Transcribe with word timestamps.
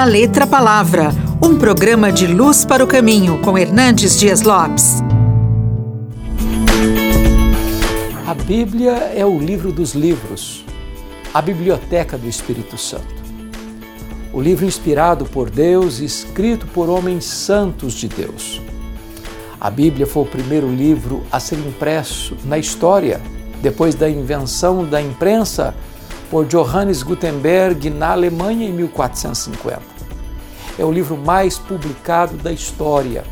da 0.00 0.04
Letra 0.06 0.46
Palavra, 0.46 1.10
um 1.42 1.58
programa 1.58 2.10
de 2.10 2.26
luz 2.26 2.64
para 2.64 2.82
o 2.82 2.86
caminho 2.86 3.38
com 3.42 3.58
Hernandes 3.58 4.18
Dias 4.18 4.40
Lopes. 4.40 5.02
A 8.26 8.32
Bíblia 8.32 8.92
é 9.14 9.26
o 9.26 9.38
livro 9.38 9.70
dos 9.70 9.92
livros, 9.92 10.64
a 11.34 11.42
biblioteca 11.42 12.16
do 12.16 12.26
Espírito 12.26 12.78
Santo. 12.78 13.14
O 14.32 14.40
livro 14.40 14.64
inspirado 14.64 15.26
por 15.26 15.50
Deus 15.50 15.98
escrito 15.98 16.66
por 16.68 16.88
homens 16.88 17.26
santos 17.26 17.92
de 17.92 18.08
Deus. 18.08 18.58
A 19.60 19.68
Bíblia 19.68 20.06
foi 20.06 20.22
o 20.22 20.26
primeiro 20.26 20.74
livro 20.74 21.22
a 21.30 21.38
ser 21.38 21.58
impresso 21.58 22.38
na 22.46 22.56
história, 22.56 23.20
depois 23.60 23.94
da 23.94 24.08
invenção 24.08 24.82
da 24.82 25.02
imprensa 25.02 25.74
por 26.30 26.46
Johannes 26.46 27.02
Gutenberg 27.02 27.90
na 27.90 28.12
Alemanha 28.12 28.68
em 28.68 28.72
1450. 28.72 29.82
É 30.78 30.84
o 30.84 30.92
livro 30.92 31.16
mais 31.16 31.58
publicado 31.58 32.36
da 32.36 32.52
história. 32.52 33.24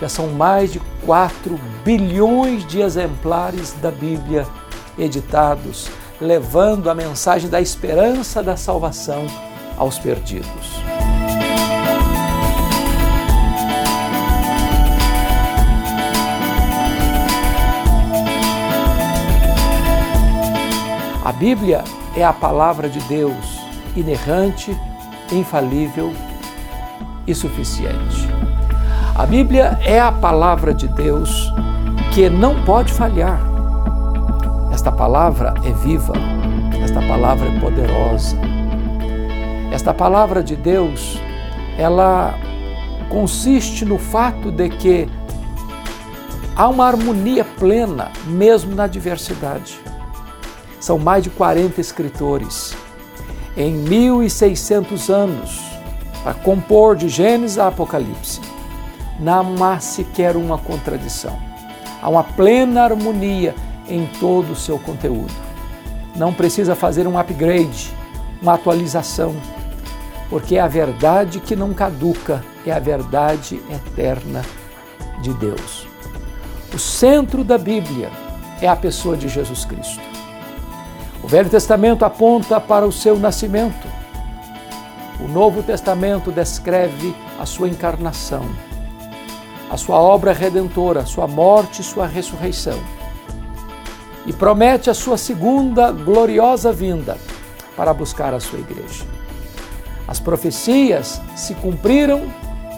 Já 0.00 0.08
são 0.08 0.26
mais 0.26 0.72
de 0.72 0.80
4 1.06 1.58
bilhões 1.84 2.66
de 2.66 2.80
exemplares 2.80 3.72
da 3.80 3.90
Bíblia 3.90 4.44
editados, 4.98 5.88
levando 6.20 6.90
a 6.90 6.94
mensagem 6.94 7.48
da 7.48 7.60
esperança 7.60 8.42
da 8.42 8.56
salvação 8.56 9.26
aos 9.78 9.98
perdidos. 9.98 10.83
A 21.24 21.32
Bíblia 21.32 21.82
é 22.14 22.22
a 22.22 22.34
palavra 22.34 22.86
de 22.86 23.00
Deus, 23.08 23.58
inerrante, 23.96 24.78
infalível 25.32 26.12
e 27.26 27.34
suficiente. 27.34 28.28
A 29.14 29.24
Bíblia 29.24 29.78
é 29.82 29.98
a 29.98 30.12
palavra 30.12 30.74
de 30.74 30.86
Deus 30.86 31.50
que 32.12 32.28
não 32.28 32.62
pode 32.64 32.92
falhar. 32.92 33.40
Esta 34.70 34.92
palavra 34.92 35.54
é 35.64 35.72
viva, 35.72 36.12
esta 36.84 37.00
palavra 37.00 37.48
é 37.48 37.58
poderosa. 37.58 38.36
Esta 39.72 39.94
palavra 39.94 40.42
de 40.42 40.54
Deus, 40.54 41.18
ela 41.78 42.34
consiste 43.08 43.86
no 43.86 43.96
fato 43.96 44.52
de 44.52 44.68
que 44.68 45.08
há 46.54 46.68
uma 46.68 46.86
harmonia 46.86 47.46
plena, 47.46 48.10
mesmo 48.26 48.74
na 48.74 48.86
diversidade. 48.86 49.80
São 50.84 50.98
mais 50.98 51.24
de 51.24 51.30
40 51.30 51.80
escritores 51.80 52.76
em 53.56 53.72
1600 53.72 55.08
anos 55.08 55.58
para 56.22 56.34
compor 56.34 56.94
de 56.94 57.08
Gênesis 57.08 57.58
a 57.58 57.68
Apocalipse. 57.68 58.38
Não 59.18 59.64
há 59.64 59.80
sequer 59.80 60.36
uma 60.36 60.58
contradição. 60.58 61.38
Há 62.02 62.10
uma 62.10 62.22
plena 62.22 62.82
harmonia 62.82 63.54
em 63.88 64.04
todo 64.20 64.52
o 64.52 64.54
seu 64.54 64.78
conteúdo. 64.78 65.32
Não 66.14 66.34
precisa 66.34 66.74
fazer 66.74 67.06
um 67.06 67.18
upgrade, 67.18 67.90
uma 68.42 68.52
atualização, 68.52 69.34
porque 70.28 70.56
é 70.56 70.60
a 70.60 70.68
verdade 70.68 71.40
que 71.40 71.56
não 71.56 71.72
caduca, 71.72 72.44
é 72.66 72.70
a 72.70 72.78
verdade 72.78 73.58
eterna 73.70 74.42
de 75.22 75.32
Deus. 75.32 75.86
O 76.74 76.78
centro 76.78 77.42
da 77.42 77.56
Bíblia 77.56 78.10
é 78.60 78.68
a 78.68 78.76
pessoa 78.76 79.16
de 79.16 79.30
Jesus 79.30 79.64
Cristo. 79.64 80.13
O 81.24 81.26
Velho 81.26 81.48
Testamento 81.48 82.04
aponta 82.04 82.60
para 82.60 82.86
o 82.86 82.92
seu 82.92 83.18
nascimento. 83.18 83.88
O 85.18 85.26
Novo 85.26 85.62
Testamento 85.62 86.30
descreve 86.30 87.16
a 87.40 87.46
sua 87.46 87.66
encarnação, 87.66 88.44
a 89.70 89.76
sua 89.78 89.96
obra 89.96 90.34
redentora, 90.34 91.06
sua 91.06 91.26
morte 91.26 91.80
e 91.80 91.82
sua 91.82 92.06
ressurreição. 92.06 92.78
E 94.26 94.34
promete 94.34 94.90
a 94.90 94.94
sua 94.94 95.16
segunda 95.16 95.90
gloriosa 95.90 96.70
vinda 96.70 97.16
para 97.74 97.94
buscar 97.94 98.34
a 98.34 98.40
sua 98.40 98.58
igreja. 98.58 99.06
As 100.06 100.20
profecias 100.20 101.22
se 101.34 101.54
cumpriram, 101.54 102.30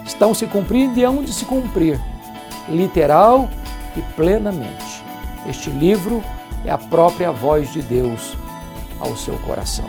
estão 0.05 0.33
se 0.33 0.47
cumprindo 0.47 0.97
e 0.97 1.03
hão 1.03 1.21
de 1.21 1.33
se 1.33 1.43
cumprir, 1.43 1.99
literal 2.69 3.49
e 3.97 4.01
plenamente. 4.15 4.96
Este 5.47 5.69
livro 5.69 6.21
é 6.65 6.71
a 6.71 6.77
própria 6.77 7.31
voz 7.31 7.71
de 7.71 7.81
Deus 7.81 8.35
ao 8.99 9.15
seu 9.15 9.35
coração. 9.39 9.85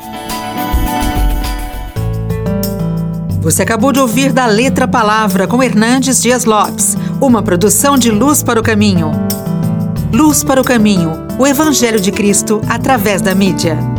Você 3.41 3.63
acabou 3.63 3.93
de 3.93 3.99
ouvir 3.99 4.33
da 4.33 4.47
Letra 4.47 4.87
Palavra 4.87 5.49
com 5.49 5.63
Hernandes 5.63 6.23
Dias 6.23 6.45
Lopes, 6.45 6.97
uma 7.21 7.43
produção 7.43 7.99
de 7.99 8.11
Luz 8.11 8.43
para 8.43 8.61
o 8.61 8.63
Caminho. 8.63 9.11
Luz 10.13 10.45
para 10.45 10.61
o 10.61 10.65
Caminho, 10.65 11.27
o 11.39 11.47
Evangelho 11.47 12.01
de 12.01 12.13
Cristo 12.13 12.61
através 12.69 13.21
da 13.21 13.35
mídia. 13.35 13.98